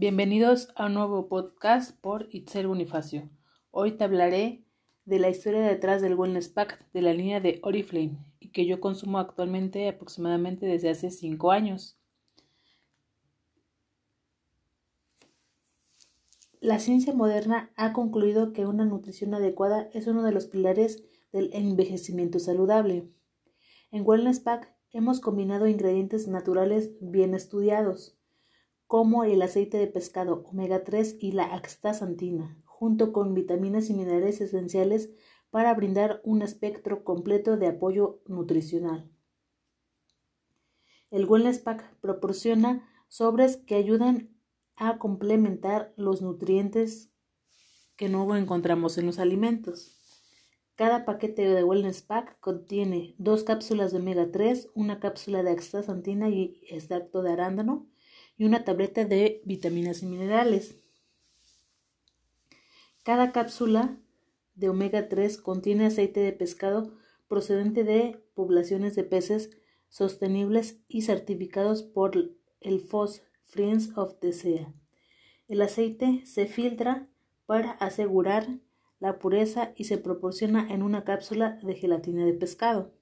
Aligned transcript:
Bienvenidos 0.00 0.68
a 0.76 0.86
un 0.86 0.94
nuevo 0.94 1.26
podcast 1.26 2.00
por 2.00 2.28
Itzel 2.30 2.68
Bonifacio. 2.68 3.28
Hoy 3.72 3.96
te 3.96 4.04
hablaré 4.04 4.64
de 5.06 5.18
la 5.18 5.28
historia 5.28 5.60
detrás 5.62 6.00
del 6.00 6.14
Wellness 6.14 6.50
Pack 6.50 6.88
de 6.92 7.02
la 7.02 7.12
línea 7.12 7.40
de 7.40 7.58
Oriflame 7.64 8.16
y 8.38 8.52
que 8.52 8.64
yo 8.64 8.80
consumo 8.80 9.18
actualmente 9.18 9.88
aproximadamente 9.88 10.66
desde 10.66 10.90
hace 10.90 11.10
5 11.10 11.50
años. 11.50 11.98
La 16.60 16.78
ciencia 16.78 17.12
moderna 17.12 17.72
ha 17.74 17.92
concluido 17.92 18.52
que 18.52 18.66
una 18.66 18.84
nutrición 18.84 19.34
adecuada 19.34 19.90
es 19.92 20.06
uno 20.06 20.22
de 20.22 20.30
los 20.30 20.46
pilares 20.46 21.02
del 21.32 21.50
envejecimiento 21.52 22.38
saludable. 22.38 23.10
En 23.90 24.04
Wellness 24.06 24.38
Pack 24.38 24.72
hemos 24.92 25.18
combinado 25.18 25.66
ingredientes 25.66 26.28
naturales 26.28 26.92
bien 27.00 27.34
estudiados, 27.34 28.17
como 28.88 29.22
el 29.24 29.42
aceite 29.42 29.76
de 29.76 29.86
pescado 29.86 30.42
omega 30.50 30.82
3 30.82 31.18
y 31.20 31.32
la 31.32 31.54
axtasantina, 31.54 32.58
junto 32.64 33.12
con 33.12 33.34
vitaminas 33.34 33.90
y 33.90 33.94
minerales 33.94 34.40
esenciales 34.40 35.10
para 35.50 35.74
brindar 35.74 36.22
un 36.24 36.40
espectro 36.40 37.04
completo 37.04 37.58
de 37.58 37.66
apoyo 37.66 38.22
nutricional. 38.26 39.10
El 41.10 41.26
Wellness 41.26 41.58
Pack 41.58 41.98
proporciona 42.00 42.88
sobres 43.08 43.58
que 43.58 43.74
ayudan 43.74 44.34
a 44.74 44.98
complementar 44.98 45.92
los 45.96 46.22
nutrientes 46.22 47.12
que 47.94 48.08
no 48.08 48.34
encontramos 48.36 48.96
en 48.96 49.04
los 49.04 49.18
alimentos. 49.18 49.98
Cada 50.76 51.04
paquete 51.04 51.46
de 51.46 51.62
Wellness 51.62 52.00
Pack 52.00 52.40
contiene 52.40 53.14
dos 53.18 53.44
cápsulas 53.44 53.92
de 53.92 53.98
omega 53.98 54.30
3, 54.30 54.70
una 54.74 54.98
cápsula 54.98 55.42
de 55.42 55.50
astaxantina 55.50 56.30
y 56.30 56.62
extracto 56.70 57.20
de 57.20 57.32
arándano 57.32 57.86
y 58.38 58.44
una 58.44 58.64
tableta 58.64 59.04
de 59.04 59.42
vitaminas 59.44 60.02
y 60.02 60.06
minerales. 60.06 60.76
Cada 63.02 63.32
cápsula 63.32 63.98
de 64.54 64.68
omega 64.68 65.08
3 65.08 65.38
contiene 65.38 65.86
aceite 65.86 66.20
de 66.20 66.32
pescado 66.32 66.94
procedente 67.26 67.84
de 67.84 68.24
poblaciones 68.34 68.94
de 68.94 69.04
peces 69.04 69.50
sostenibles 69.88 70.80
y 70.88 71.02
certificados 71.02 71.82
por 71.82 72.16
el 72.60 72.80
FOS 72.80 73.22
Friends 73.44 73.96
of 73.96 74.18
the 74.20 74.32
Sea. 74.32 74.72
El 75.48 75.62
aceite 75.62 76.22
se 76.26 76.46
filtra 76.46 77.08
para 77.46 77.72
asegurar 77.72 78.46
la 79.00 79.18
pureza 79.18 79.72
y 79.76 79.84
se 79.84 79.98
proporciona 79.98 80.72
en 80.72 80.82
una 80.82 81.04
cápsula 81.04 81.58
de 81.62 81.74
gelatina 81.74 82.24
de 82.24 82.34
pescado. 82.34 82.92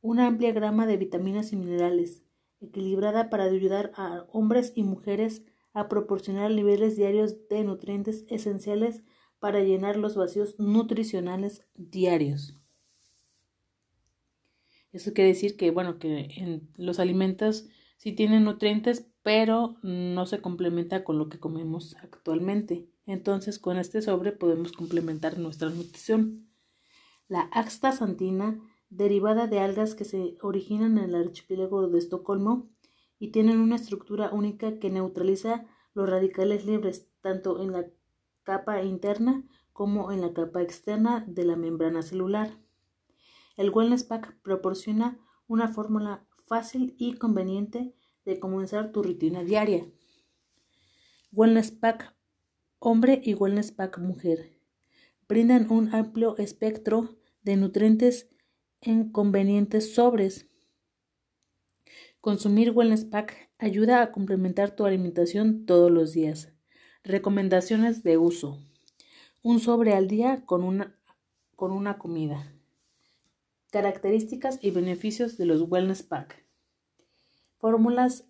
Una 0.00 0.26
amplia 0.26 0.52
grama 0.52 0.86
de 0.86 0.96
vitaminas 0.96 1.52
y 1.52 1.56
minerales, 1.56 2.23
equilibrada 2.64 3.30
para 3.30 3.44
ayudar 3.44 3.92
a 3.96 4.26
hombres 4.32 4.72
y 4.74 4.82
mujeres 4.82 5.42
a 5.72 5.88
proporcionar 5.88 6.50
niveles 6.50 6.96
diarios 6.96 7.48
de 7.48 7.64
nutrientes 7.64 8.24
esenciales 8.28 9.02
para 9.38 9.60
llenar 9.60 9.96
los 9.96 10.16
vacíos 10.16 10.58
nutricionales 10.58 11.66
diarios. 11.74 12.56
Eso 14.92 15.12
quiere 15.12 15.30
decir 15.30 15.56
que, 15.56 15.70
bueno, 15.72 15.98
que 15.98 16.62
los 16.76 17.00
alimentos 17.00 17.66
sí 17.96 18.12
tienen 18.12 18.44
nutrientes, 18.44 19.06
pero 19.22 19.76
no 19.82 20.24
se 20.26 20.40
complementa 20.40 21.02
con 21.02 21.18
lo 21.18 21.28
que 21.28 21.40
comemos 21.40 21.96
actualmente. 21.96 22.86
Entonces, 23.06 23.58
con 23.58 23.76
este 23.76 24.02
sobre 24.02 24.30
podemos 24.30 24.72
complementar 24.72 25.38
nuestra 25.38 25.68
nutrición. 25.68 26.48
La 27.26 27.40
axtasantina, 27.52 28.60
derivada 28.96 29.48
de 29.48 29.58
algas 29.58 29.94
que 29.94 30.04
se 30.04 30.38
originan 30.40 30.98
en 30.98 31.10
el 31.10 31.14
archipiélago 31.16 31.88
de 31.88 31.98
Estocolmo 31.98 32.70
y 33.18 33.32
tienen 33.32 33.58
una 33.58 33.76
estructura 33.76 34.30
única 34.30 34.78
que 34.78 34.90
neutraliza 34.90 35.66
los 35.94 36.08
radicales 36.08 36.64
libres 36.64 37.08
tanto 37.20 37.60
en 37.60 37.72
la 37.72 37.86
capa 38.44 38.82
interna 38.82 39.44
como 39.72 40.12
en 40.12 40.20
la 40.20 40.32
capa 40.32 40.62
externa 40.62 41.24
de 41.26 41.44
la 41.44 41.56
membrana 41.56 42.02
celular. 42.02 42.60
El 43.56 43.70
Wellness 43.70 44.04
Pack 44.04 44.40
proporciona 44.42 45.18
una 45.48 45.68
fórmula 45.68 46.26
fácil 46.46 46.94
y 46.96 47.14
conveniente 47.14 47.94
de 48.24 48.38
comenzar 48.38 48.92
tu 48.92 49.02
rutina 49.02 49.42
diaria. 49.42 49.90
Wellness 51.32 51.72
Pack 51.72 52.14
hombre 52.78 53.20
y 53.24 53.34
Wellness 53.34 53.72
Pack 53.72 53.98
mujer. 53.98 54.60
Brindan 55.26 55.70
un 55.70 55.92
amplio 55.94 56.36
espectro 56.36 57.16
de 57.42 57.56
nutrientes 57.56 58.28
en 58.84 59.10
convenientes 59.10 59.94
sobres. 59.94 60.48
Consumir 62.20 62.70
Wellness 62.70 63.04
Pack 63.04 63.50
ayuda 63.58 64.02
a 64.02 64.12
complementar 64.12 64.76
tu 64.76 64.84
alimentación 64.86 65.66
todos 65.66 65.90
los 65.90 66.12
días. 66.12 66.52
Recomendaciones 67.02 68.02
de 68.02 68.16
uso. 68.18 68.58
Un 69.42 69.60
sobre 69.60 69.94
al 69.94 70.08
día 70.08 70.44
con 70.46 70.62
una, 70.62 70.96
con 71.56 71.72
una 71.72 71.98
comida. 71.98 72.52
Características 73.72 74.58
y 74.62 74.70
beneficios 74.70 75.36
de 75.36 75.46
los 75.46 75.62
Wellness 75.62 76.02
Pack. 76.02 76.44
Fórmulas 77.58 78.26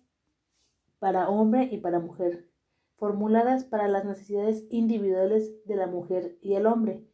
para 0.99 1.29
hombre 1.29 1.69
y 1.71 1.77
para 1.77 1.99
mujer 1.99 2.49
formuladas 2.97 3.65
para 3.65 3.87
las 3.87 4.05
necesidades 4.05 4.63
individuales 4.69 5.51
de 5.65 5.75
la 5.75 5.87
mujer 5.87 6.37
y 6.41 6.53
el 6.55 6.65
hombre, 6.65 7.05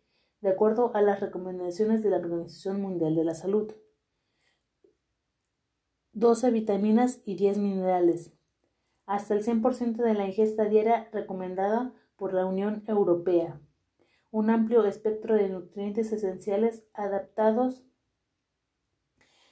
de 0.41 0.50
acuerdo 0.50 0.96
a 0.96 1.02
las 1.02 1.19
recomendaciones 1.19 2.03
de 2.03 2.09
la 2.09 2.18
Organización 2.18 2.81
Mundial 2.81 3.16
de 3.16 3.24
la 3.24 3.35
Salud. 3.35 3.74
12 6.13 6.52
vitaminas 6.52 7.22
y 7.25 7.35
10 7.35 7.57
minerales, 7.59 8.34
hasta 9.06 9.34
el 9.34 9.44
100% 9.44 9.97
de 10.03 10.13
la 10.13 10.28
ingesta 10.28 10.66
diaria 10.66 11.09
recomendada 11.12 11.94
por 12.18 12.34
la 12.34 12.46
Unión 12.46 12.84
Europea. 12.88 13.62
Un 14.30 14.50
amplio 14.50 14.85
espectro 14.85 15.35
de 15.35 15.50
nutrientes 15.50 16.12
esenciales 16.12 16.85
adaptados 16.94 17.84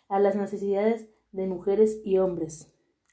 a 0.09 0.19
las 0.19 0.35
necesidades 0.35 1.07
de 1.31 1.47
mujeres 1.47 2.01
y 2.03 2.17
hombres. 2.17 2.71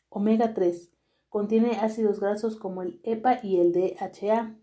Omega 0.09 0.55
3, 0.55 0.91
Contiene 1.37 1.73
ácidos 1.81 2.21
grasos 2.21 2.57
como 2.57 2.81
el 2.81 2.99
EPA 3.03 3.41
y 3.43 3.61
el 3.61 3.73
DHA, 3.73 4.57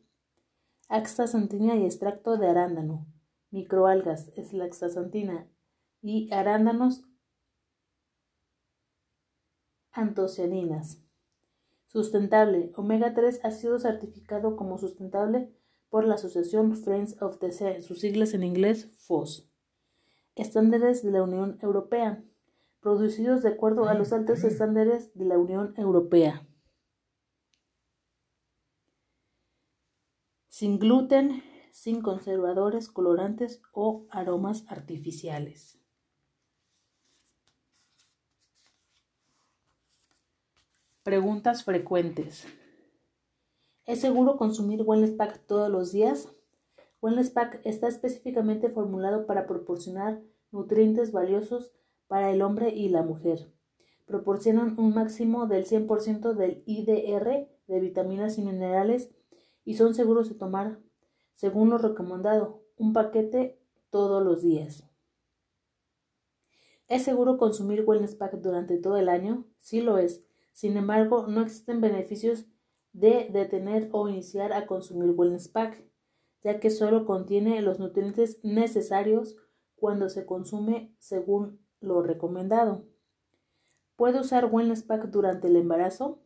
axtaxantina 0.93 1.75
y 1.75 1.85
extracto 1.85 2.37
de 2.37 2.47
arándano, 2.47 3.07
microalgas, 3.49 4.29
es 4.35 4.53
la 4.53 4.69
y 6.03 6.31
arándanos 6.31 7.03
antocianinas. 9.91 11.01
Sustentable. 11.87 12.71
Omega 12.75 13.15
3 13.15 13.39
ha 13.43 13.49
sido 13.49 13.79
certificado 13.79 14.55
como 14.55 14.77
sustentable 14.77 15.51
por 15.89 16.05
la 16.05 16.15
Asociación 16.15 16.75
Friends 16.75 17.19
of 17.23 17.39
the 17.39 17.51
Sea, 17.51 17.81
sus 17.81 18.01
siglas 18.01 18.35
en 18.35 18.43
inglés 18.43 18.91
FOS. 18.97 19.49
Estándares 20.35 21.03
de 21.03 21.09
la 21.09 21.23
Unión 21.23 21.57
Europea. 21.61 22.23
Producidos 22.81 23.41
de 23.41 23.49
acuerdo 23.49 23.87
a 23.87 23.95
los 23.95 24.13
altos 24.13 24.43
estándares 24.43 25.11
de 25.15 25.25
la 25.25 25.39
Unión 25.39 25.73
Europea. 25.75 26.45
Sin 30.63 30.79
gluten, 30.79 31.43
sin 31.73 32.01
conservadores, 32.01 32.87
colorantes 32.87 33.61
o 33.73 34.05
aromas 34.09 34.63
artificiales. 34.69 35.77
Preguntas 41.03 41.65
frecuentes. 41.65 42.45
¿Es 43.85 43.99
seguro 43.99 44.37
consumir 44.37 44.83
Wellness 44.83 45.11
Pack 45.11 45.45
todos 45.47 45.69
los 45.69 45.91
días? 45.91 46.29
Wellness 47.01 47.31
Pack 47.31 47.59
está 47.65 47.89
específicamente 47.89 48.69
formulado 48.69 49.25
para 49.25 49.45
proporcionar 49.47 50.21
nutrientes 50.53 51.11
valiosos 51.11 51.73
para 52.07 52.31
el 52.31 52.41
hombre 52.41 52.69
y 52.69 52.87
la 52.87 53.01
mujer. 53.01 53.51
Proporcionan 54.05 54.79
un 54.79 54.93
máximo 54.93 55.45
del 55.45 55.65
100% 55.65 56.33
del 56.35 56.63
IDR 56.65 57.49
de 57.67 57.79
vitaminas 57.81 58.37
y 58.37 58.43
minerales 58.43 59.13
y 59.65 59.75
son 59.75 59.95
seguros 59.95 60.29
de 60.29 60.35
tomar, 60.35 60.79
según 61.31 61.69
lo 61.69 61.77
recomendado, 61.77 62.63
un 62.77 62.93
paquete 62.93 63.59
todos 63.89 64.23
los 64.23 64.41
días. 64.41 64.83
¿Es 66.87 67.03
seguro 67.03 67.37
consumir 67.37 67.83
Wellness 67.85 68.15
Pack 68.15 68.33
durante 68.35 68.77
todo 68.77 68.97
el 68.97 69.09
año? 69.09 69.45
Sí 69.57 69.81
lo 69.81 69.97
es. 69.97 70.23
Sin 70.51 70.77
embargo, 70.77 71.27
no 71.27 71.41
existen 71.41 71.81
beneficios 71.81 72.45
de 72.91 73.29
detener 73.31 73.89
o 73.91 74.07
iniciar 74.07 74.53
a 74.53 74.67
consumir 74.67 75.11
Wellness 75.11 75.47
Pack, 75.47 75.83
ya 76.43 76.59
que 76.59 76.69
solo 76.69 77.05
contiene 77.05 77.61
los 77.61 77.79
nutrientes 77.79 78.39
necesarios 78.43 79.37
cuando 79.75 80.09
se 80.09 80.25
consume 80.25 80.93
según 80.99 81.65
lo 81.79 82.01
recomendado. 82.01 82.85
¿Puede 83.95 84.19
usar 84.19 84.49
Wellness 84.51 84.83
Pack 84.83 85.05
durante 85.05 85.47
el 85.47 85.55
embarazo? 85.55 86.21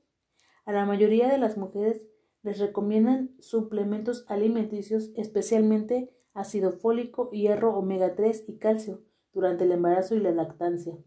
A 0.65 0.73
la 0.73 0.85
mayoría 0.85 1.29
de 1.29 1.37
las 1.37 1.57
mujeres 1.57 2.05
les 2.47 2.59
recomiendan 2.59 3.35
suplementos 3.41 4.23
alimenticios, 4.29 5.11
especialmente 5.17 6.13
ácido 6.33 6.71
fólico, 6.71 7.29
hierro, 7.29 7.75
omega 7.75 8.15
3 8.15 8.45
y 8.47 8.57
calcio 8.57 9.03
durante 9.33 9.65
el 9.65 9.73
embarazo 9.73 10.15
y 10.15 10.21
la 10.21 10.31
lactancia. 10.31 10.97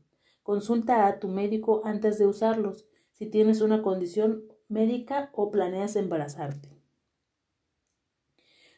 Consulta 0.43 1.07
a 1.07 1.19
tu 1.19 1.29
médico 1.29 1.81
antes 1.87 2.19
de 2.19 2.27
usarlos. 2.27 2.87
Si 3.13 3.25
tienes 3.25 3.63
una 3.63 3.81
condición 3.81 4.53
médica 4.69 5.31
o 5.33 5.51
planeas 5.51 5.97
embarazarte. 5.97 6.77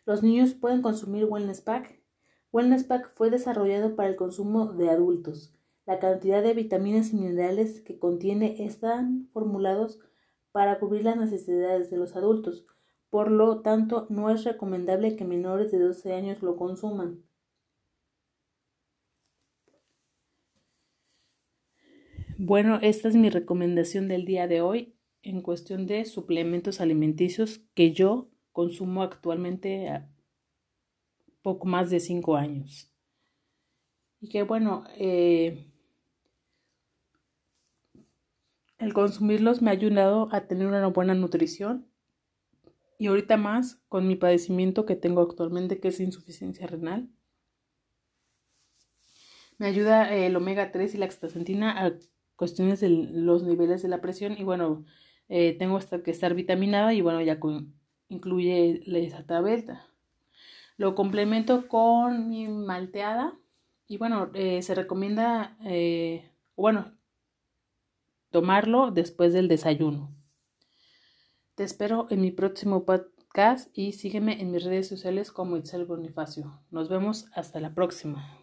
Los 0.07 0.23
niños 0.23 0.55
pueden 0.55 0.83
consumir 0.83 1.25
Wellness 1.25 1.63
Pack. 1.63 2.01
Wellness 2.53 2.85
Pack 2.85 3.11
fue 3.17 3.29
desarrollado 3.29 3.97
para 3.97 4.09
el 4.09 4.15
consumo 4.15 4.73
de 4.73 4.89
adultos. 4.89 5.53
La 5.85 5.99
cantidad 5.99 6.45
de 6.45 6.55
vitaminas 6.55 7.13
y 7.13 7.17
minerales 7.17 7.81
que 7.81 7.99
contiene 7.99 8.65
están 8.65 9.29
formulados 9.33 9.99
para 10.53 10.79
cubrir 10.79 11.05
las 11.05 11.17
necesidades 11.17 11.91
de 11.91 11.97
los 11.97 12.15
adultos. 12.15 12.67
Por 13.11 13.31
lo 13.31 13.61
tanto, 13.61 14.07
no 14.11 14.31
es 14.31 14.45
recomendable 14.45 15.17
que 15.17 15.25
menores 15.25 15.73
de 15.73 15.79
12 15.79 16.13
años 16.13 16.43
lo 16.43 16.57
consuman. 16.57 17.25
Bueno, 22.39 22.79
esta 22.83 23.09
es 23.09 23.17
mi 23.17 23.31
recomendación 23.31 24.09
del 24.09 24.25
día 24.25 24.49
de 24.49 24.63
hoy 24.63 24.97
en 25.23 25.43
cuestión 25.43 25.87
de 25.87 26.05
suplementos 26.05 26.81
alimenticios 26.81 27.61
que 27.75 27.93
yo 27.93 28.31
consumo 28.51 29.03
actualmente 29.03 29.89
a 29.89 30.11
poco 31.43 31.67
más 31.67 31.91
de 31.91 32.01
5 32.01 32.37
años. 32.37 32.91
Y 34.21 34.29
que 34.29 34.43
bueno, 34.43 34.85
eh, 34.97 35.72
el 38.83 38.95
consumirlos 38.95 39.63
me 39.63 39.71
ha 39.71 39.75
ayudado 39.75 40.29
a 40.33 40.49
tener 40.49 40.67
una 40.67 40.85
buena 40.89 41.15
nutrición 41.15 41.87
y 42.99 43.07
ahorita 43.07 43.37
más 43.37 43.81
con 43.89 44.09
mi 44.09 44.17
padecimiento 44.17 44.87
que 44.87 44.97
tengo 44.97 45.23
actualmente 45.23 45.79
que 45.79 45.89
es 45.89 46.01
insuficiencia 46.01 46.67
renal. 46.67 47.09
Me 49.59 49.69
ayuda 49.69 50.13
el 50.13 50.35
omega 50.35 50.73
3 50.73 50.97
y 50.97 50.99
la 50.99 51.07
astaxantina 51.07 51.85
a 51.85 51.93
cuestiones 52.35 52.81
de 52.81 52.89
los 52.89 53.45
niveles 53.45 53.83
de 53.83 53.89
la 53.89 54.01
presión 54.01 54.35
y 54.37 54.43
bueno, 54.43 54.85
eh, 55.29 55.57
tengo 55.57 55.77
hasta 55.77 56.03
que 56.03 56.11
estar 56.11 56.35
vitaminada 56.35 56.93
y 56.93 57.03
bueno, 57.03 57.21
ya 57.21 57.39
incluye 58.09 58.83
la 58.87 58.99
isata 58.99 59.41
Lo 60.77 60.97
complemento 60.97 61.69
con 61.69 62.29
mi 62.29 62.49
malteada 62.49 63.39
y 63.87 63.99
bueno, 63.99 64.31
eh, 64.35 64.61
se 64.63 64.75
recomienda, 64.75 65.57
eh, 65.65 66.29
bueno, 66.57 66.93
tomarlo 68.33 68.91
después 68.91 69.33
del 69.33 69.47
desayuno. 69.47 70.11
Te 71.55 71.63
espero 71.63 72.07
en 72.11 72.21
mi 72.23 72.33
próximo 72.33 72.85
podcast 72.85 73.69
y 73.77 73.93
sígueme 73.93 74.41
en 74.41 74.51
mis 74.51 74.65
redes 74.65 74.89
sociales 74.89 75.31
como 75.31 75.57
Itzel 75.57 75.85
Bonifacio. 75.85 76.61
Nos 76.71 76.89
vemos 76.89 77.27
hasta 77.35 77.61
la 77.61 77.75
próxima. 77.75 78.42